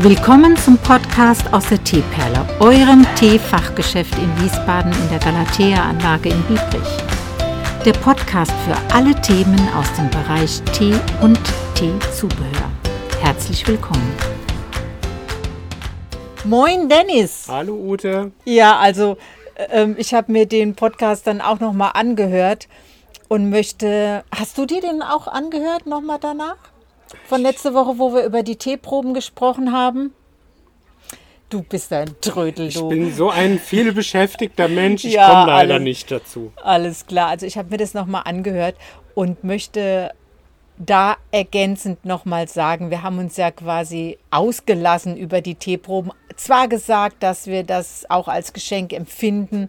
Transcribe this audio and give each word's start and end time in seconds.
Willkommen 0.00 0.54
zum 0.58 0.76
Podcast 0.76 1.50
aus 1.54 1.70
der 1.70 1.82
Teeperle, 1.82 2.46
eurem 2.60 3.06
Teefachgeschäft 3.14 4.12
in 4.18 4.42
Wiesbaden 4.42 4.92
in 4.92 5.08
der 5.08 5.18
Galatea-Anlage 5.20 6.28
in 6.28 6.42
Biebrich. 6.42 6.98
Der 7.82 7.94
Podcast 7.94 8.52
für 8.66 8.76
alle 8.94 9.18
Themen 9.22 9.58
aus 9.74 9.90
dem 9.94 10.10
Bereich 10.10 10.60
Tee 10.74 10.92
und 11.22 11.40
Teezubehör. 11.74 12.70
Herzlich 13.22 13.66
willkommen. 13.66 14.14
Moin 16.44 16.90
Dennis. 16.90 17.46
Hallo 17.48 17.74
Ute. 17.74 18.32
Ja, 18.44 18.78
also 18.78 19.16
ähm, 19.70 19.94
ich 19.98 20.12
habe 20.12 20.30
mir 20.30 20.44
den 20.44 20.74
Podcast 20.74 21.26
dann 21.26 21.40
auch 21.40 21.58
nochmal 21.58 21.92
angehört 21.94 22.68
und 23.28 23.48
möchte. 23.48 24.24
Hast 24.30 24.58
du 24.58 24.66
dir 24.66 24.82
den 24.82 25.00
auch 25.00 25.26
angehört 25.26 25.86
nochmal 25.86 26.18
danach? 26.20 26.75
Von 27.26 27.42
letzte 27.42 27.74
Woche, 27.74 27.98
wo 27.98 28.12
wir 28.14 28.24
über 28.24 28.42
die 28.42 28.56
Teeproben 28.56 29.14
gesprochen 29.14 29.72
haben? 29.72 30.12
Du 31.48 31.62
bist 31.62 31.92
ein 31.92 32.10
Trödel, 32.20 32.68
Ich 32.68 32.74
du. 32.74 32.88
bin 32.88 33.14
so 33.14 33.30
ein 33.30 33.58
vielbeschäftigter 33.60 34.66
Mensch, 34.66 35.04
ich 35.04 35.12
Ja, 35.14 35.28
komme 35.30 35.46
leider 35.52 35.74
alles- 35.74 35.84
nicht 35.84 36.10
dazu. 36.10 36.52
Alles 36.62 37.06
klar. 37.06 37.28
Also 37.28 37.46
ich 37.46 37.56
habe 37.56 37.70
mir 37.70 37.76
das 37.76 37.94
nochmal 37.94 38.22
angehört 38.24 38.74
und 39.14 39.44
möchte 39.44 40.10
da 40.78 41.16
ergänzend 41.30 42.04
nochmal 42.04 42.48
sagen, 42.48 42.90
wir 42.90 43.02
haben 43.02 43.18
uns 43.18 43.36
ja 43.36 43.50
quasi 43.50 44.18
ausgelassen 44.30 45.16
über 45.16 45.40
die 45.40 45.54
Teeproben. 45.54 46.12
Zwar 46.36 46.68
gesagt, 46.68 47.22
dass 47.22 47.46
wir 47.46 47.62
das 47.62 48.04
auch 48.10 48.28
als 48.28 48.52
Geschenk 48.52 48.92
empfinden, 48.92 49.68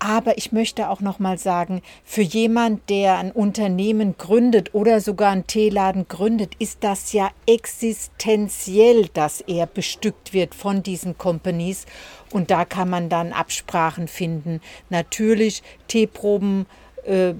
aber 0.00 0.38
ich 0.38 0.50
möchte 0.50 0.88
auch 0.88 1.00
nochmal 1.00 1.36
sagen, 1.36 1.82
für 2.04 2.22
jemand, 2.22 2.88
der 2.88 3.18
ein 3.18 3.30
Unternehmen 3.30 4.16
gründet 4.16 4.74
oder 4.74 5.00
sogar 5.00 5.30
einen 5.30 5.46
Teeladen 5.46 6.08
gründet, 6.08 6.54
ist 6.58 6.78
das 6.80 7.12
ja 7.12 7.30
existenziell, 7.46 9.08
dass 9.12 9.42
er 9.42 9.66
bestückt 9.66 10.32
wird 10.32 10.54
von 10.54 10.82
diesen 10.82 11.18
Companies. 11.18 11.84
Und 12.32 12.50
da 12.50 12.64
kann 12.64 12.88
man 12.88 13.10
dann 13.10 13.32
Absprachen 13.34 14.08
finden. 14.08 14.62
Natürlich 14.88 15.62
Teeproben 15.86 16.64
äh, 17.04 17.34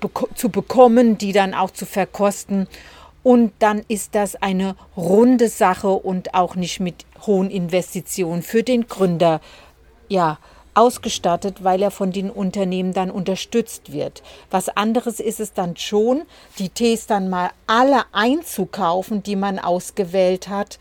beko 0.00 0.28
zu 0.36 0.50
bekommen, 0.50 1.18
die 1.18 1.32
dann 1.32 1.52
auch 1.52 1.72
zu 1.72 1.84
verkosten. 1.84 2.68
Und 3.24 3.52
dann 3.58 3.82
ist 3.88 4.14
das 4.14 4.36
eine 4.36 4.76
runde 4.96 5.48
Sache 5.48 5.88
und 5.88 6.34
auch 6.34 6.54
nicht 6.54 6.78
mit 6.78 7.06
hohen 7.26 7.50
Investitionen 7.50 8.42
für 8.42 8.62
den 8.62 8.86
Gründer 8.86 9.40
ja, 10.08 10.38
ausgestattet, 10.74 11.64
weil 11.64 11.82
er 11.82 11.90
von 11.90 12.12
den 12.12 12.30
Unternehmen 12.30 12.92
dann 12.92 13.10
unterstützt 13.10 13.92
wird. 13.92 14.22
Was 14.50 14.68
anderes 14.68 15.20
ist 15.20 15.40
es 15.40 15.52
dann 15.52 15.76
schon, 15.76 16.22
die 16.58 16.68
Tees 16.68 17.06
dann 17.06 17.30
mal 17.30 17.50
alle 17.66 18.02
einzukaufen, 18.12 19.22
die 19.22 19.36
man 19.36 19.58
ausgewählt 19.58 20.48
hat. 20.48 20.78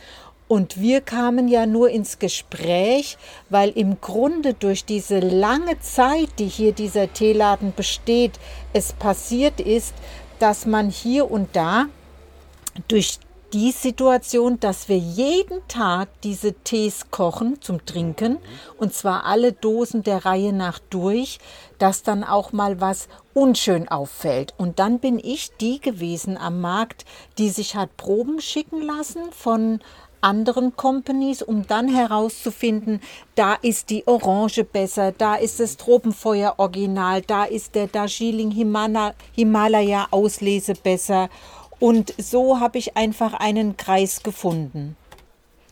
Und 0.48 0.80
wir 0.80 1.02
kamen 1.02 1.48
ja 1.48 1.66
nur 1.66 1.90
ins 1.90 2.20
Gespräch, 2.20 3.18
weil 3.50 3.70
im 3.70 4.02
Grunde 4.02 4.54
durch 4.54 4.86
diese 4.86 5.20
lange 5.20 5.80
Zeit, 5.80 6.30
die 6.38 6.48
hier 6.48 6.74
dieser 6.74 7.12
Teeladen 7.12 7.74
besteht, 7.76 8.34
es 8.74 8.94
passiert 8.94 9.60
ist, 9.60 9.94
dass 10.40 10.66
man 10.66 10.90
hier 10.90 11.32
und 11.32 11.56
da 11.56 11.86
durch 12.88 13.20
die 13.54 13.72
Situation, 13.72 14.60
dass 14.60 14.90
wir 14.90 14.98
jeden 14.98 15.66
Tag 15.68 16.10
diese 16.24 16.54
Tees 16.54 17.12
kochen 17.12 17.62
zum 17.62 17.86
Trinken 17.86 18.40
und 18.78 18.94
zwar 18.94 19.26
alle 19.26 19.54
Dosen 19.54 20.02
der 20.02 20.26
Reihe 20.26 20.54
nach 20.54 20.80
durch, 20.90 21.38
dass 21.78 22.02
dann 22.02 22.24
auch 22.24 22.52
mal 22.52 22.82
was 22.82 23.08
unschön 23.34 23.88
auffällt. 23.88 24.56
Und 24.58 24.80
dann 24.80 25.00
bin 25.00 25.20
ich 25.20 25.52
die 25.62 25.80
gewesen 25.80 26.38
am 26.38 26.62
Markt, 26.62 27.06
die 27.38 27.50
sich 27.50 27.76
hat 27.76 27.96
Proben 27.96 28.42
schicken 28.42 28.82
lassen 28.82 29.32
von 29.32 29.80
anderen 30.24 30.76
Companies, 30.76 31.42
um 31.42 31.68
dann 31.68 31.94
herauszufinden, 31.94 33.02
da 33.36 33.56
ist 33.56 33.90
die 33.90 34.08
Orange 34.08 34.64
besser, 34.64 35.12
da 35.12 35.36
ist 35.36 35.60
das 35.60 35.78
Tropenfeuer 35.78 36.56
Original, 36.58 37.22
da 37.22 37.44
ist 37.44 37.76
der 37.76 37.88
Darjeeling 37.88 38.52
Himala- 38.52 39.14
Himalaya 39.34 40.08
Auslese 40.12 40.74
besser. 40.76 41.30
Und 41.84 42.14
so 42.18 42.62
habe 42.62 42.78
ich 42.78 42.96
einfach 42.96 43.34
einen 43.34 43.76
Kreis 43.76 44.24
gefunden. 44.24 44.96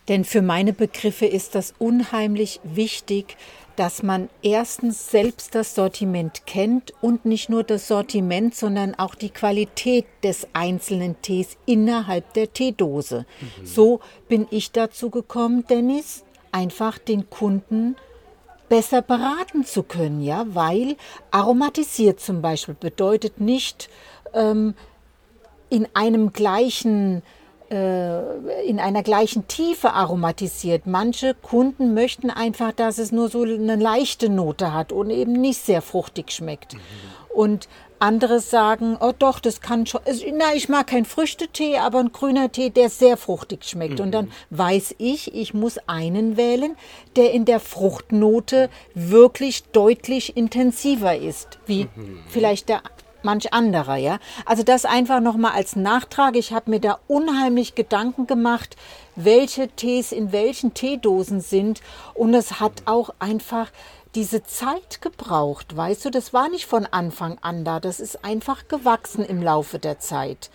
Denn 0.09 0.25
für 0.25 0.41
meine 0.41 0.73
Begriffe 0.73 1.25
ist 1.25 1.55
das 1.55 1.73
unheimlich 1.79 2.59
wichtig, 2.65 3.37
dass 3.77 4.03
man 4.03 4.29
erstens 4.41 5.09
selbst 5.09 5.55
das 5.55 5.73
Sortiment 5.73 6.45
kennt 6.45 6.93
und 6.99 7.23
nicht 7.23 7.47
nur 7.47 7.63
das 7.63 7.87
Sortiment, 7.87 8.53
sondern 8.55 8.93
auch 8.95 9.15
die 9.15 9.29
Qualität 9.29 10.05
des 10.21 10.49
einzelnen 10.51 11.15
Tees 11.21 11.55
innerhalb 11.65 12.33
der 12.33 12.51
Teedose. 12.51 13.25
So 13.63 14.01
bin 14.27 14.47
ich 14.51 14.73
dazu 14.73 15.11
gekommen, 15.11 15.65
Dennis, 15.69 16.25
einfach 16.51 16.97
den 16.97 17.29
Kunden 17.29 17.95
besser 18.67 19.01
beraten 19.01 19.63
zu 19.63 19.81
können, 19.83 20.21
ja, 20.21 20.45
weil 20.49 20.97
aromatisiert 21.31 22.19
zum 22.19 22.41
Beispiel 22.41 22.75
bedeutet 22.75 23.39
nicht 23.39 23.89
ähm, 24.33 24.75
in 25.71 25.87
einem 25.95 26.31
gleichen 26.33 27.23
äh, 27.71 28.65
in 28.65 28.79
einer 28.79 29.01
gleichen 29.01 29.47
Tiefe 29.47 29.93
aromatisiert. 29.93 30.85
Manche 30.85 31.33
Kunden 31.33 31.93
möchten 31.93 32.29
einfach, 32.29 32.73
dass 32.73 32.97
es 32.97 33.11
nur 33.11 33.29
so 33.29 33.43
eine 33.43 33.77
leichte 33.77 34.29
Note 34.29 34.73
hat 34.73 34.91
und 34.91 35.09
eben 35.09 35.31
nicht 35.31 35.63
sehr 35.63 35.81
fruchtig 35.81 36.31
schmeckt. 36.31 36.75
Und 37.33 37.69
andere 38.01 38.39
sagen, 38.39 38.97
oh 38.99 39.13
doch, 39.17 39.39
das 39.39 39.61
kann 39.61 39.85
schon, 39.85 40.01
also, 40.05 40.25
na, 40.33 40.53
ich 40.53 40.67
mag 40.69 40.87
keinen 40.87 41.05
Früchtetee, 41.05 41.77
aber 41.77 41.99
ein 41.99 42.11
grüner 42.11 42.51
Tee, 42.51 42.71
der 42.71 42.89
sehr 42.89 43.15
fruchtig 43.15 43.63
schmeckt. 43.63 43.99
Und 43.99 44.11
dann 44.11 44.31
weiß 44.49 44.95
ich, 44.97 45.33
ich 45.33 45.53
muss 45.53 45.77
einen 45.87 46.35
wählen, 46.35 46.75
der 47.15 47.31
in 47.31 47.45
der 47.45 47.59
Fruchtnote 47.59 48.69
wirklich 48.95 49.63
deutlich 49.71 50.35
intensiver 50.35 51.15
ist, 51.15 51.59
wie 51.67 51.87
vielleicht 52.27 52.69
der 52.69 52.81
manch 53.23 53.53
anderer, 53.53 53.95
ja. 53.95 54.19
Also 54.45 54.63
das 54.63 54.85
einfach 54.85 55.19
nochmal 55.19 55.53
als 55.53 55.75
Nachtrag. 55.75 56.35
Ich 56.35 56.53
habe 56.53 56.69
mir 56.69 56.79
da 56.79 56.99
unheimlich 57.07 57.75
Gedanken 57.75 58.27
gemacht, 58.27 58.75
welche 59.15 59.69
Tees 59.69 60.11
in 60.11 60.31
welchen 60.31 60.73
Teedosen 60.73 61.41
sind. 61.41 61.81
Und 62.13 62.33
es 62.33 62.59
hat 62.59 62.83
auch 62.85 63.11
einfach 63.19 63.71
diese 64.15 64.43
Zeit 64.43 65.01
gebraucht, 65.01 65.75
weißt 65.75 66.03
du, 66.05 66.09
das 66.09 66.33
war 66.33 66.49
nicht 66.49 66.65
von 66.65 66.85
Anfang 66.85 67.37
an 67.41 67.63
da, 67.63 67.79
das 67.79 67.99
ist 67.99 68.25
einfach 68.25 68.67
gewachsen 68.67 69.23
im 69.23 69.41
Laufe 69.41 69.79
der 69.79 69.99
Zeit. 69.99 70.49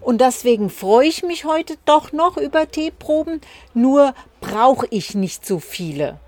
Und 0.00 0.20
deswegen 0.20 0.68
freue 0.68 1.08
ich 1.08 1.22
mich 1.22 1.44
heute 1.46 1.76
doch 1.86 2.12
noch 2.12 2.36
über 2.36 2.70
Teeproben, 2.70 3.40
nur 3.72 4.12
brauche 4.40 4.86
ich 4.90 5.14
nicht 5.14 5.46
so 5.46 5.58
viele. 5.58 6.20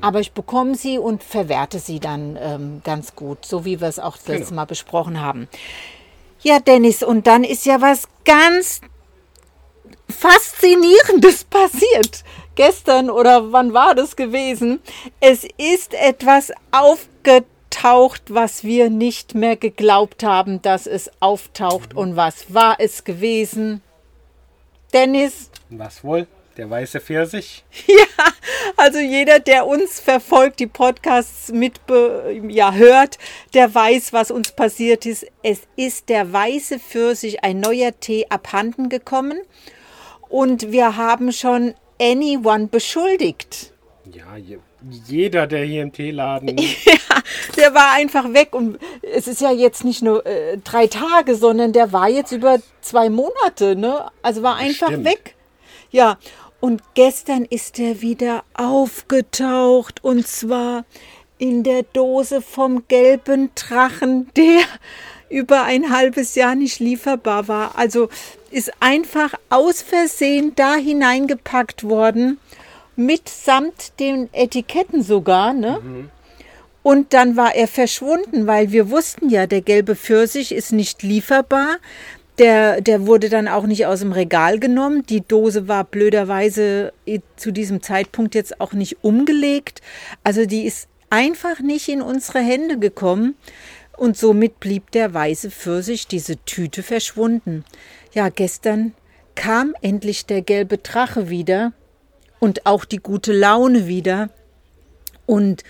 Aber 0.00 0.20
ich 0.20 0.32
bekomme 0.32 0.74
sie 0.74 0.98
und 0.98 1.22
verwerte 1.22 1.78
sie 1.78 2.00
dann 2.00 2.38
ähm, 2.40 2.80
ganz 2.84 3.14
gut, 3.14 3.44
so 3.44 3.64
wie 3.64 3.80
wir 3.80 3.88
es 3.88 3.98
auch 3.98 4.16
das 4.16 4.28
letzte 4.28 4.54
Mal 4.54 4.64
besprochen 4.64 5.20
haben. 5.20 5.48
Ja, 6.42 6.60
Dennis, 6.60 7.02
und 7.02 7.26
dann 7.26 7.44
ist 7.44 7.66
ja 7.66 7.80
was 7.80 8.08
ganz 8.24 8.80
Faszinierendes 10.08 11.44
passiert. 11.50 12.24
Gestern 12.54 13.10
oder 13.10 13.52
wann 13.52 13.74
war 13.74 13.94
das 13.94 14.16
gewesen? 14.16 14.80
Es 15.20 15.44
ist 15.58 15.92
etwas 15.92 16.52
aufgetaucht, 16.70 18.22
was 18.28 18.64
wir 18.64 18.88
nicht 18.88 19.34
mehr 19.34 19.56
geglaubt 19.56 20.22
haben, 20.22 20.62
dass 20.62 20.86
es 20.86 21.10
auftaucht. 21.20 21.94
Und 21.94 22.16
was 22.16 22.54
war 22.54 22.76
es 22.78 23.04
gewesen? 23.04 23.82
Dennis? 24.94 25.50
Was 25.68 26.02
wohl? 26.02 26.26
Der 26.56 26.70
weiße 26.70 27.00
Pfirsich? 27.00 27.64
Ja, 27.86 28.32
also 28.76 28.98
jeder, 28.98 29.38
der 29.40 29.66
uns 29.66 30.00
verfolgt, 30.00 30.60
die 30.60 30.66
Podcasts 30.66 31.52
mit 31.52 31.80
ja, 32.48 32.72
hört, 32.72 33.18
der 33.54 33.74
weiß, 33.74 34.12
was 34.12 34.30
uns 34.30 34.52
passiert 34.52 35.06
ist. 35.06 35.26
Es 35.42 35.62
ist 35.76 36.08
der 36.08 36.32
weiße 36.32 36.78
Pfirsich, 36.78 37.44
ein 37.44 37.60
neuer 37.60 37.98
Tee 38.00 38.26
abhanden 38.28 38.88
gekommen. 38.88 39.38
Und 40.28 40.72
wir 40.72 40.96
haben 40.96 41.32
schon 41.32 41.74
anyone 42.00 42.66
beschuldigt. 42.68 43.72
Ja, 44.12 44.36
je, 44.36 44.58
jeder, 45.06 45.46
der 45.46 45.64
hier 45.64 45.82
im 45.82 45.92
Teeladen. 45.92 46.56
Ja, 46.84 47.22
der 47.56 47.74
war 47.74 47.92
einfach 47.92 48.32
weg. 48.32 48.54
Und 48.54 48.78
es 49.02 49.26
ist 49.26 49.40
ja 49.40 49.50
jetzt 49.50 49.84
nicht 49.84 50.02
nur 50.02 50.24
äh, 50.26 50.58
drei 50.58 50.86
Tage, 50.86 51.34
sondern 51.34 51.72
der 51.72 51.92
war 51.92 52.08
jetzt 52.08 52.32
über 52.32 52.58
zwei 52.80 53.08
Monate. 53.10 53.74
Ne? 53.74 54.06
Also 54.22 54.42
war 54.42 54.56
einfach 54.56 54.88
Stimmt. 54.88 55.04
weg. 55.04 55.34
Ja, 55.90 56.18
und 56.60 56.82
gestern 56.94 57.44
ist 57.44 57.78
er 57.78 58.00
wieder 58.00 58.44
aufgetaucht. 58.54 60.02
Und 60.02 60.26
zwar 60.26 60.84
in 61.38 61.62
der 61.62 61.82
Dose 61.82 62.40
vom 62.40 62.88
gelben 62.88 63.50
Drachen, 63.54 64.30
der 64.36 64.62
über 65.28 65.64
ein 65.64 65.90
halbes 65.90 66.34
Jahr 66.34 66.54
nicht 66.54 66.80
lieferbar 66.80 67.48
war. 67.48 67.78
Also 67.78 68.08
ist 68.50 68.72
einfach 68.80 69.34
aus 69.50 69.82
Versehen 69.82 70.52
da 70.54 70.74
hineingepackt 70.76 71.84
worden, 71.84 72.38
mitsamt 72.94 73.98
den 74.00 74.28
Etiketten 74.32 75.02
sogar, 75.02 75.52
ne? 75.52 75.80
Und 76.82 77.12
dann 77.14 77.36
war 77.36 77.54
er 77.56 77.66
verschwunden, 77.66 78.46
weil 78.46 78.70
wir 78.70 78.90
wussten 78.90 79.28
ja, 79.28 79.48
der 79.48 79.60
gelbe 79.60 79.96
Pfirsich 79.96 80.52
ist 80.52 80.70
nicht 80.72 81.02
lieferbar. 81.02 81.78
Der, 82.38 82.82
der 82.82 83.06
wurde 83.06 83.30
dann 83.30 83.48
auch 83.48 83.64
nicht 83.66 83.86
aus 83.86 84.00
dem 84.00 84.12
Regal 84.12 84.58
genommen. 84.58 85.06
Die 85.06 85.22
Dose 85.22 85.68
war 85.68 85.84
blöderweise 85.84 86.92
zu 87.36 87.50
diesem 87.50 87.82
Zeitpunkt 87.82 88.34
jetzt 88.34 88.60
auch 88.60 88.74
nicht 88.74 89.02
umgelegt. 89.02 89.80
Also 90.22 90.44
die 90.44 90.66
ist 90.66 90.88
einfach 91.08 91.60
nicht 91.60 91.88
in 91.88 92.02
unsere 92.02 92.40
Hände 92.40 92.78
gekommen. 92.78 93.36
Und 93.96 94.18
somit 94.18 94.60
blieb 94.60 94.90
der 94.90 95.14
weiße 95.14 95.50
Pfirsich, 95.50 96.06
diese 96.06 96.36
Tüte, 96.44 96.82
verschwunden. 96.82 97.64
Ja, 98.12 98.28
gestern 98.28 98.92
kam 99.34 99.74
endlich 99.80 100.26
der 100.26 100.42
gelbe 100.42 100.78
Drache 100.78 101.30
wieder 101.30 101.72
und 102.38 102.66
auch 102.66 102.84
die 102.84 102.98
gute 102.98 103.32
Laune 103.32 103.86
wieder. 103.86 104.28
Und 105.24 105.64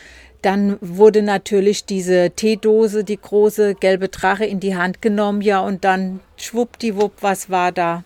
dann 0.46 0.78
wurde 0.81 1.22
natürlich 1.22 1.87
diese 1.87 2.31
Teedose, 2.31 3.02
die 3.02 3.20
große 3.20 3.75
gelbe 3.75 4.08
Drache, 4.08 4.44
in 4.44 4.60
die 4.60 4.76
Hand 4.76 5.02
genommen, 5.02 5.40
ja, 5.40 5.58
und 5.58 5.84
dann 5.84 6.20
schwuppdiwupp, 6.37 7.14
was 7.20 7.50
war 7.50 7.72
da? 7.72 8.04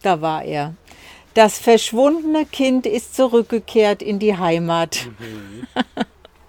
Da 0.00 0.22
war 0.22 0.42
er. 0.42 0.72
Das 1.34 1.58
verschwundene 1.58 2.46
Kind 2.46 2.86
ist 2.86 3.14
zurückgekehrt 3.14 4.00
in 4.00 4.18
die 4.18 4.38
Heimat. 4.38 5.08
Mhm. 5.18 5.66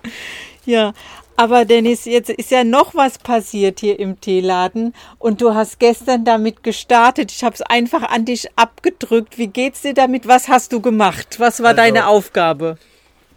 ja, 0.65 0.93
aber 1.35 1.65
Dennis, 1.65 2.05
jetzt 2.05 2.29
ist 2.29 2.49
ja 2.49 2.63
noch 2.63 2.95
was 2.95 3.17
passiert 3.17 3.81
hier 3.81 3.99
im 3.99 4.21
Teeladen 4.21 4.93
und 5.19 5.41
du 5.41 5.53
hast 5.53 5.77
gestern 5.79 6.23
damit 6.23 6.63
gestartet. 6.63 7.33
Ich 7.33 7.43
habe 7.43 7.55
es 7.55 7.61
einfach 7.61 8.03
an 8.03 8.23
dich 8.23 8.47
abgedrückt. 8.55 9.37
Wie 9.37 9.47
geht's 9.47 9.81
dir 9.81 9.93
damit? 9.93 10.25
Was 10.25 10.47
hast 10.47 10.71
du 10.71 10.79
gemacht? 10.79 11.37
Was 11.37 11.59
war 11.59 11.71
also, 11.71 11.81
deine 11.81 12.07
Aufgabe? 12.07 12.77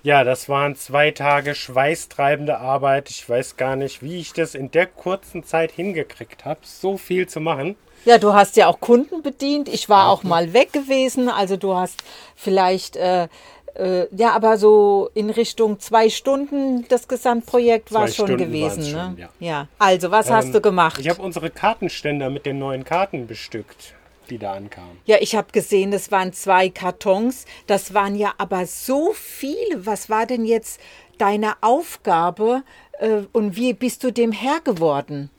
Ja, 0.04 0.22
das 0.22 0.50
waren 0.50 0.76
zwei 0.76 1.12
Tage 1.12 1.54
schweißtreibende 1.54 2.58
Arbeit. 2.58 3.08
Ich 3.08 3.26
weiß 3.26 3.56
gar 3.56 3.74
nicht, 3.74 4.02
wie 4.02 4.20
ich 4.20 4.34
das 4.34 4.54
in 4.54 4.70
der 4.70 4.86
kurzen 4.86 5.44
Zeit 5.44 5.72
hingekriegt 5.72 6.44
habe, 6.44 6.60
so 6.62 6.98
viel 6.98 7.26
zu 7.26 7.40
machen. 7.40 7.74
Ja, 8.04 8.18
du 8.18 8.34
hast 8.34 8.58
ja 8.58 8.66
auch 8.66 8.80
Kunden 8.80 9.22
bedient. 9.22 9.66
Ich 9.66 9.88
war 9.88 10.10
auch 10.10 10.22
mal 10.22 10.52
weg 10.52 10.74
gewesen. 10.74 11.30
Also 11.30 11.56
du 11.56 11.74
hast 11.74 12.04
vielleicht 12.36 12.96
äh, 12.96 13.28
äh, 13.76 14.06
ja, 14.14 14.32
aber 14.32 14.58
so 14.58 15.08
in 15.14 15.30
Richtung 15.30 15.80
zwei 15.80 16.10
Stunden 16.10 16.86
das 16.88 17.08
Gesamtprojekt 17.08 17.90
war 17.90 18.06
schon 18.08 18.26
Stunden 18.26 18.44
gewesen. 18.44 18.84
Schon, 18.84 19.14
ne? 19.14 19.16
ja. 19.16 19.28
ja. 19.40 19.68
Also, 19.78 20.10
was 20.10 20.28
ähm, 20.28 20.34
hast 20.34 20.54
du 20.54 20.60
gemacht? 20.60 21.00
Ich 21.00 21.08
habe 21.08 21.22
unsere 21.22 21.48
Kartenständer 21.48 22.28
mit 22.28 22.44
den 22.44 22.58
neuen 22.58 22.84
Karten 22.84 23.26
bestückt 23.26 23.94
die 24.26 24.38
da 24.38 24.52
ankamen. 24.52 24.98
Ja, 25.06 25.16
ich 25.20 25.34
habe 25.34 25.52
gesehen, 25.52 25.90
das 25.90 26.10
waren 26.10 26.32
zwei 26.32 26.68
Kartons. 26.68 27.46
Das 27.66 27.94
waren 27.94 28.16
ja 28.16 28.34
aber 28.38 28.66
so 28.66 29.12
viele. 29.12 29.86
Was 29.86 30.10
war 30.10 30.26
denn 30.26 30.44
jetzt 30.44 30.80
deine 31.18 31.54
Aufgabe 31.60 32.62
äh, 32.98 33.22
und 33.32 33.56
wie 33.56 33.72
bist 33.72 34.04
du 34.04 34.12
dem 34.12 34.32
Herr 34.32 34.60
geworden? 34.60 35.30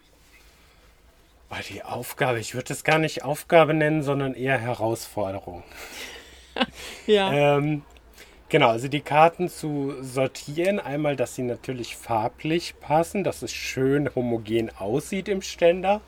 Oh, 1.49 1.55
die 1.69 1.83
Aufgabe, 1.83 2.39
ich 2.39 2.55
würde 2.55 2.73
es 2.73 2.83
gar 2.83 2.97
nicht 2.97 3.23
Aufgabe 3.23 3.73
nennen, 3.73 4.03
sondern 4.03 4.33
eher 4.33 4.57
Herausforderung. 4.57 5.63
ja. 7.07 7.57
ähm, 7.57 7.83
Genau, 8.47 8.69
also 8.69 8.87
die 8.87 9.01
Karten 9.01 9.49
zu 9.49 9.95
sortieren. 10.01 10.79
Einmal, 10.79 11.15
dass 11.15 11.35
sie 11.35 11.41
natürlich 11.41 11.95
farblich 11.95 12.75
passen, 12.79 13.23
dass 13.23 13.41
es 13.41 13.51
schön 13.51 14.13
homogen 14.13 14.69
aussieht 14.77 15.27
im 15.27 15.41
Ständer. 15.41 16.01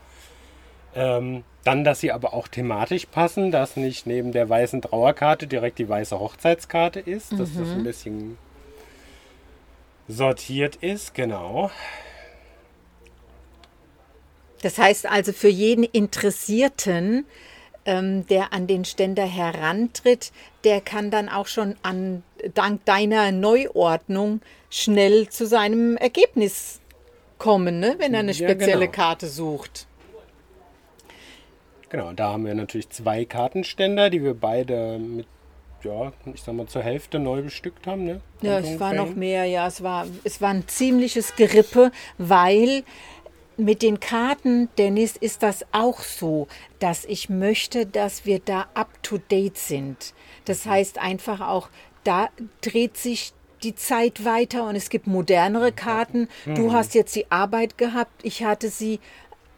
Ähm, 0.98 1.44
dann, 1.64 1.84
dass 1.84 2.00
sie 2.00 2.12
aber 2.12 2.34
auch 2.34 2.48
thematisch 2.48 3.06
passen, 3.06 3.52
dass 3.52 3.76
nicht 3.76 4.08
neben 4.08 4.32
der 4.32 4.50
weißen 4.50 4.82
Trauerkarte 4.82 5.46
direkt 5.46 5.78
die 5.78 5.88
weiße 5.88 6.20
Hochzeitskarte 6.20 7.00
ist, 7.00 7.34
dass 7.34 7.52
mhm. 7.52 7.60
das 7.60 7.70
ein 7.70 7.84
bisschen 7.84 8.38
sortiert 10.08 10.78
ist, 10.78 11.14
genau. 11.14 11.70
Das 14.64 14.80
heißt 14.80 15.06
also 15.06 15.34
für 15.34 15.50
jeden 15.50 15.84
Interessierten, 15.84 17.26
ähm, 17.86 18.26
der 18.28 18.54
an 18.54 18.66
den 18.66 18.84
Ständer 18.84 19.26
herantritt, 19.26 20.32
der 20.64 20.82
kann 20.82 21.12
dann 21.12 21.30
auch 21.30 21.48
schon 21.48 21.76
an, 21.84 22.24
dank 22.56 22.86
deiner 22.86 23.32
Neuordnung 23.32 24.42
schnell 24.72 25.30
zu 25.30 25.46
seinem 25.46 25.96
Ergebnis 25.98 26.80
kommen, 27.38 27.80
ne? 27.80 27.96
wenn 28.00 28.16
er 28.16 28.22
eine 28.22 28.34
spezielle 28.34 28.86
ja, 28.86 28.92
genau. 28.92 28.92
Karte 28.92 29.28
sucht. 29.28 29.86
Genau, 31.90 32.12
da 32.14 32.34
haben 32.34 32.46
wir 32.46 32.56
natürlich 32.56 32.90
zwei 32.90 33.26
Kartenständer, 33.26 34.10
die 34.10 34.24
wir 34.24 34.34
beide 34.34 35.00
mit, 35.00 35.28
ja, 35.84 36.12
ich 36.34 36.42
sag 36.42 36.56
mal, 36.56 36.68
zur 36.68 36.84
Hälfte 36.84 37.20
neu 37.20 37.42
bestückt 37.42 37.88
haben. 37.88 38.04
Ne? 38.04 38.22
Ja, 38.42 38.60
es 38.60 38.80
war 38.80 38.94
noch 38.94 39.16
mehr, 39.16 39.46
ja, 39.46 39.68
es 39.68 39.82
war, 39.82 40.06
es 40.24 40.42
war 40.42 40.50
ein 40.50 40.68
ziemliches 40.68 41.36
Gerippe, 41.36 41.92
weil 42.18 42.84
mit 43.58 43.82
den 43.82 44.00
Karten, 44.00 44.70
Dennis, 44.78 45.18
ist 45.18 45.44
das 45.44 45.66
auch 45.72 46.02
so, 46.02 46.48
dass 46.80 47.06
ich 47.06 47.30
möchte, 47.30 47.86
dass 47.86 48.26
wir 48.26 48.40
da 48.40 48.68
up-to-date 48.74 49.58
sind. 49.58 50.14
Das 50.46 50.66
mhm. 50.66 50.70
heißt 50.72 51.00
einfach 51.00 51.42
auch, 51.42 51.70
da 52.04 52.30
dreht 52.62 52.98
sich 52.98 53.34
die 53.64 53.76
Zeit 53.76 54.24
weiter 54.24 54.68
und 54.68 54.76
es 54.76 54.90
gibt 54.90 55.08
modernere 55.08 55.72
Karten. 55.72 56.30
Du 56.46 56.68
mhm. 56.68 56.74
hast 56.74 56.94
jetzt 56.94 57.16
die 57.16 57.32
Arbeit 57.32 57.78
gehabt, 57.78 58.24
ich 58.24 58.44
hatte 58.44 58.70
sie 58.70 59.00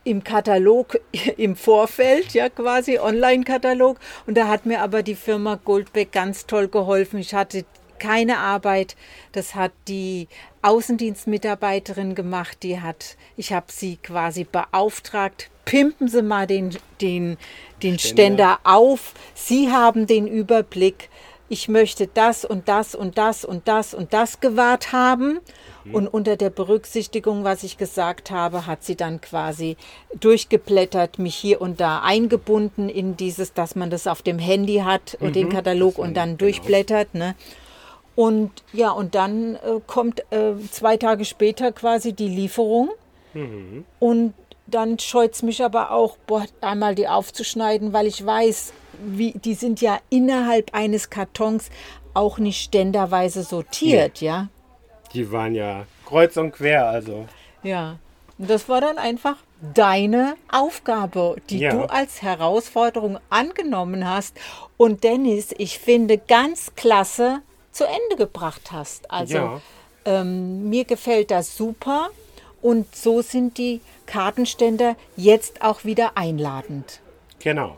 im 0.10 0.24
Katalog 0.24 1.00
im 1.38 1.56
Vorfeld, 1.56 2.34
ja 2.34 2.50
quasi 2.50 3.00
Online-Katalog. 3.00 4.00
Und 4.26 4.36
da 4.36 4.48
hat 4.48 4.66
mir 4.66 4.82
aber 4.82 5.04
die 5.04 5.16
Firma 5.16 5.60
Goldbeck 5.64 6.12
ganz 6.12 6.46
toll 6.46 6.68
geholfen. 6.68 7.20
Ich 7.20 7.34
hatte 7.34 7.66
keine 8.00 8.40
Arbeit. 8.40 8.96
Das 9.34 9.56
hat 9.56 9.72
die 9.88 10.28
Außendienstmitarbeiterin 10.62 12.16
gemacht. 12.16 12.64
Die 12.64 12.82
hat, 12.82 13.18
ich 13.38 13.54
habe 13.54 13.68
sie 13.70 13.98
quasi 13.98 14.46
beauftragt. 14.46 15.50
Pimpen 15.66 16.08
Sie 16.08 16.24
mal 16.24 16.48
den, 16.48 16.76
den, 17.02 17.38
den 17.84 18.00
Ständer. 18.00 18.00
Ständer 18.00 18.60
auf. 18.64 19.14
Sie 19.36 19.70
haben 19.70 20.08
den 20.08 20.26
Überblick. 20.26 21.10
Ich 21.50 21.68
möchte 21.68 22.08
das 22.08 22.46
und 22.46 22.70
das 22.70 22.94
und 22.94 23.18
das 23.18 23.44
und 23.44 23.68
das 23.68 23.94
und 23.96 24.14
das 24.14 24.40
gewahrt 24.40 24.94
haben. 24.94 25.40
Mhm. 25.84 25.96
Und 25.96 26.08
unter 26.08 26.38
der 26.38 26.52
Berücksichtigung, 26.52 27.44
was 27.44 27.64
ich 27.64 27.78
gesagt 27.78 28.30
habe, 28.30 28.68
hat 28.68 28.84
sie 28.84 28.96
dann 28.96 29.20
quasi 29.20 29.76
durchgeblättert, 30.20 31.18
mich 31.18 31.36
hier 31.36 31.60
und 31.60 31.80
da 31.80 32.02
eingebunden 32.04 32.88
in 32.88 33.18
dieses, 33.18 33.54
dass 33.54 33.76
man 33.76 33.90
das 33.90 34.06
auf 34.06 34.22
dem 34.22 34.38
Handy 34.38 34.78
hat 34.86 35.18
und 35.20 35.30
mhm. 35.30 35.34
den 35.34 35.50
Katalog 35.50 35.98
und 35.98 36.16
dann 36.16 36.30
genau. 36.30 36.38
durchblättert. 36.38 37.16
Ne? 37.16 37.36
Und 38.16 38.52
ja, 38.72 38.92
und 38.92 39.16
dann 39.16 39.56
äh, 39.56 39.80
kommt 39.88 40.20
äh, 40.32 40.54
zwei 40.72 40.98
Tage 40.98 41.26
später 41.26 41.72
quasi 41.72 42.14
die 42.14 42.28
Lieferung. 42.28 42.90
Mhm. 43.34 43.86
Und 44.00 44.34
dann 44.74 45.00
scheut 45.00 45.34
es 45.34 45.44
mich 45.44 45.64
aber 45.64 45.92
auch, 45.92 46.18
boah, 46.28 46.46
einmal 46.62 46.96
die 46.96 47.08
aufzuschneiden, 47.08 47.94
weil 47.94 48.08
ich 48.08 48.26
weiß, 48.26 48.74
wie, 49.02 49.32
die 49.32 49.54
sind 49.54 49.82
ja 49.82 50.00
innerhalb 50.10 50.74
eines 50.74 51.10
Kartons 51.10 51.70
auch 52.14 52.38
nicht 52.38 52.64
ständerweise 52.64 53.44
sortiert, 53.44 54.22
nee. 54.22 54.28
ja. 54.28 54.48
Die 55.14 55.32
waren 55.32 55.56
ja 55.56 55.86
kreuz 56.06 56.38
und 56.38 56.52
quer, 56.52 56.88
also. 56.88 57.28
Ja. 57.64 57.98
Und 58.38 58.50
das 58.50 58.70
war 58.70 58.82
dann 58.82 58.98
einfach 58.98 59.36
deine 59.74 60.36
Aufgabe, 60.52 61.36
die 61.50 61.60
ja. 61.60 61.72
du 61.72 61.84
als 61.90 62.22
Herausforderung 62.22 63.20
angenommen 63.30 64.08
hast. 64.08 64.38
Und 64.78 65.04
Dennis, 65.04 65.54
ich 65.58 65.80
finde 65.80 66.18
ganz 66.18 66.74
klasse, 66.76 67.42
zu 67.72 67.86
Ende 67.86 68.16
gebracht 68.18 68.72
hast. 68.72 69.12
Also 69.12 69.38
ja. 69.38 69.62
ähm, 70.06 70.70
mir 70.70 70.86
gefällt 70.86 71.32
das 71.32 71.56
super 71.56 72.10
und 72.62 72.96
so 72.96 73.22
sind 73.22 73.58
die 73.58 73.82
Kartenständer 74.06 74.96
jetzt 75.16 75.62
auch 75.62 75.86
wieder 75.86 76.18
einladend. 76.18 77.02
Genau. 77.40 77.78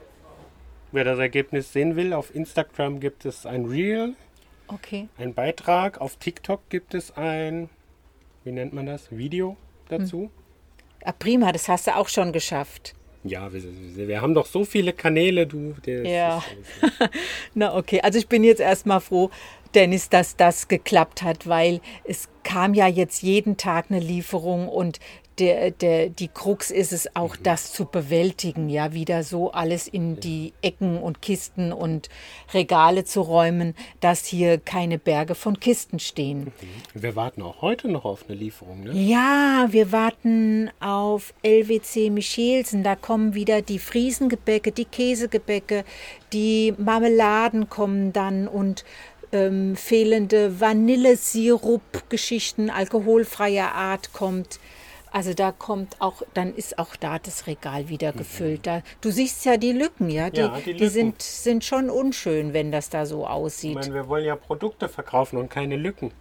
Wer 0.92 1.04
das 1.04 1.20
Ergebnis 1.20 1.72
sehen 1.72 1.96
will, 1.96 2.14
auf 2.14 2.36
Instagram 2.36 3.00
gibt 3.00 3.26
es 3.26 3.46
ein 3.46 3.66
Reel, 3.66 4.16
okay. 4.68 5.08
ein 5.18 5.34
Beitrag, 5.34 6.02
auf 6.02 6.18
TikTok 6.18 6.70
gibt 6.70 6.94
es 6.94 7.16
ein, 7.16 7.70
wie 8.44 8.52
nennt 8.52 8.74
man 8.74 8.88
das, 8.88 9.10
Video 9.10 9.56
dazu. 9.88 10.24
Hm. 10.24 10.30
Ah, 11.04 11.14
prima, 11.14 11.52
das 11.52 11.70
hast 11.70 11.88
du 11.88 11.96
auch 11.96 12.10
schon 12.10 12.34
geschafft. 12.34 12.94
Ja, 13.24 13.54
wir, 13.54 13.62
wir, 14.08 14.22
haben 14.22 14.34
doch 14.34 14.48
so 14.48 14.66
viele 14.66 14.94
Kanäle, 14.94 15.46
du. 15.46 15.76
ja. 15.86 16.44
Na 17.54 17.76
okay, 17.76 18.02
also 18.02 18.18
ich 18.18 18.28
bin 18.28 18.44
jetzt 18.44 18.60
erstmal 18.60 19.00
froh, 19.00 19.30
Dennis, 19.76 20.10
dass 20.10 20.36
das 20.36 20.68
geklappt 20.68 21.22
hat, 21.22 21.48
weil 21.48 21.82
es 22.04 22.30
kam 22.44 22.74
ja 22.74 22.88
jetzt 22.88 23.22
jeden 23.22 23.58
Tag 23.58 23.86
eine 23.90 24.00
Lieferung 24.00 24.68
und 24.68 25.00
der, 25.40 25.72
der, 25.72 26.10
die 26.10 26.28
Krux 26.28 26.72
ist 26.72 26.92
es 26.94 27.16
auch, 27.16 27.38
mhm. 27.38 27.44
das 27.44 27.74
zu 27.74 27.86
bewältigen, 27.86 28.70
ja, 28.70 28.94
wieder 28.94 29.24
so 29.24 29.52
alles 29.52 29.88
in 29.88 30.20
die 30.20 30.54
Ecken 30.62 30.98
und 30.98 31.22
Kisten 31.22 31.74
und 31.74 32.10
Regale 32.54 33.06
zu 33.06 33.22
räumen, 33.22 33.74
dass 34.02 34.26
hier 34.26 34.60
keine 34.60 35.00
Berge 35.00 35.34
von 35.34 35.60
Kisten 35.60 36.00
stehen. 36.00 36.52
Mhm. 36.94 37.02
Wir 37.02 37.16
warten 37.16 37.42
auch 37.42 37.62
heute 37.62 37.88
noch 37.88 38.06
auf 38.06 38.26
eine 38.28 38.38
Lieferung, 38.38 38.84
ne? 38.84 38.92
Ja, 38.94 39.68
wir 39.72 39.92
warten 39.92 40.70
auf 40.80 41.34
LWC 41.44 42.12
Michelsen. 42.12 42.84
Da 42.84 42.96
kommen 42.96 43.34
wieder 43.34 43.62
die 43.62 43.80
Friesengebäcke, 43.80 44.72
die 44.72 44.86
Käsegebäcke, 44.86 45.86
die 46.34 46.74
Marmeladen 46.78 47.68
kommen 47.70 48.14
dann 48.14 48.48
und 48.48 48.86
ähm, 49.32 49.76
fehlende 49.76 50.60
Vanillesirup-Geschichten 50.60 52.70
alkoholfreier 52.70 53.72
Art 53.74 54.14
kommt. 54.14 54.60
Also 55.14 55.34
da 55.34 55.52
kommt 55.52 55.98
auch, 56.00 56.22
dann 56.34 56.56
ist 56.56 56.80
auch 56.80 56.96
da 56.96 57.20
das 57.20 57.46
Regal 57.46 57.90
wieder 57.90 58.14
gefüllt. 58.14 58.66
Da, 58.66 58.82
du 59.02 59.12
siehst 59.12 59.44
ja 59.44 59.58
die 59.58 59.74
Lücken, 59.74 60.10
ja. 60.10 60.30
Die, 60.30 60.40
Ja, 60.40 60.58
die 60.58 60.64
die 60.64 60.72
Lücken. 60.72 60.90
sind, 60.90 61.22
sind 61.22 61.66
schon 61.66 61.90
unschön, 61.90 62.54
wenn 62.54 62.72
das 62.72 62.90
da 62.90 63.06
so 63.06 63.28
aussieht. 63.28 63.72
Ich 63.72 63.76
meine, 63.76 63.94
wir 63.94 64.08
wollen 64.08 64.24
ja 64.26 64.38
Produkte 64.38 64.88
verkaufen 64.88 65.36
und 65.38 65.50
keine 65.50 65.76
Lücken. 65.76 66.12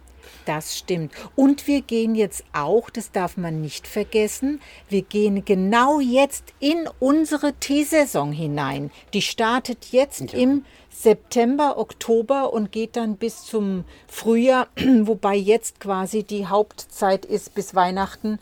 Das 0.45 0.77
stimmt. 0.77 1.13
Und 1.35 1.67
wir 1.67 1.81
gehen 1.81 2.15
jetzt 2.15 2.43
auch, 2.53 2.89
das 2.89 3.11
darf 3.11 3.37
man 3.37 3.61
nicht 3.61 3.87
vergessen, 3.87 4.61
wir 4.89 5.01
gehen 5.01 5.45
genau 5.45 5.99
jetzt 5.99 6.43
in 6.59 6.87
unsere 6.99 7.53
Teesaison 7.53 8.31
hinein. 8.31 8.91
Die 9.13 9.21
startet 9.21 9.87
jetzt 9.91 10.33
Ja. 10.33 10.39
im 10.39 10.65
September, 10.89 11.77
Oktober 11.77 12.53
und 12.53 12.71
geht 12.71 12.95
dann 12.95 13.15
bis 13.17 13.43
zum 13.45 13.85
Frühjahr, 14.07 14.67
wobei 15.03 15.35
jetzt 15.35 15.79
quasi 15.79 16.23
die 16.23 16.47
Hauptzeit 16.47 17.25
ist 17.25 17.53
bis 17.55 17.73
Weihnachten. 17.75 18.39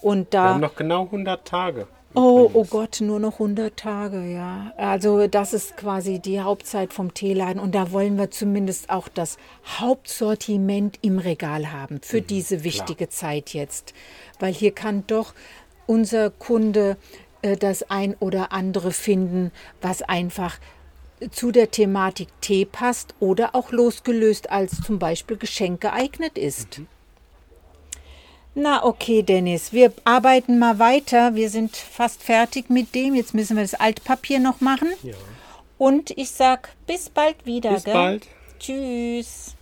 Und 0.00 0.18
Wir 0.32 0.40
da. 0.40 0.44
haben 0.54 0.60
noch 0.60 0.74
genau 0.76 1.04
100 1.04 1.46
Tage. 1.46 1.86
Oh, 2.14 2.50
oh 2.54 2.64
Gott, 2.64 3.00
nur 3.00 3.20
noch 3.20 3.34
100 3.34 3.76
Tage, 3.76 4.24
ja. 4.32 4.72
Also 4.76 5.28
das 5.28 5.52
ist 5.52 5.76
quasi 5.76 6.18
die 6.18 6.40
Hauptzeit 6.40 6.92
vom 6.92 7.14
Teeladen 7.14 7.62
und 7.62 7.72
da 7.74 7.92
wollen 7.92 8.18
wir 8.18 8.32
zumindest 8.32 8.90
auch 8.90 9.06
das 9.06 9.38
Hauptsortiment 9.78 10.98
im 11.02 11.18
Regal 11.18 11.70
haben 11.72 12.00
für 12.02 12.20
diese 12.20 12.64
wichtige 12.64 13.08
Zeit 13.10 13.54
jetzt. 13.54 13.94
Weil 14.40 14.52
hier 14.52 14.72
kann 14.72 15.04
doch 15.06 15.34
unser 15.86 16.30
Kunde 16.30 16.96
äh, 17.42 17.56
das 17.56 17.88
ein 17.90 18.16
oder 18.18 18.50
andere 18.50 18.90
finden, 18.90 19.52
was 19.80 20.02
einfach 20.02 20.58
zu 21.30 21.52
der 21.52 21.70
Thematik 21.70 22.28
Tee 22.40 22.64
passt 22.64 23.14
oder 23.20 23.54
auch 23.54 23.70
losgelöst 23.70 24.50
als 24.50 24.80
zum 24.80 24.98
Beispiel 24.98 25.36
Geschenk 25.36 25.80
geeignet 25.80 26.38
ist. 26.38 26.80
Na 28.54 28.84
okay, 28.84 29.22
Dennis, 29.22 29.72
wir 29.72 29.92
arbeiten 30.04 30.58
mal 30.58 30.78
weiter. 30.78 31.34
Wir 31.34 31.50
sind 31.50 31.76
fast 31.76 32.22
fertig 32.22 32.68
mit 32.68 32.94
dem. 32.94 33.14
Jetzt 33.14 33.32
müssen 33.32 33.56
wir 33.56 33.62
das 33.62 33.74
Altpapier 33.74 34.40
noch 34.40 34.60
machen. 34.60 34.88
Ja. 35.02 35.14
Und 35.78 36.10
ich 36.10 36.30
sag 36.32 36.70
bis 36.86 37.08
bald 37.08 37.46
wieder. 37.46 37.72
Bis 37.72 37.84
gell? 37.84 37.94
bald. 37.94 38.26
Tschüss. 38.58 39.54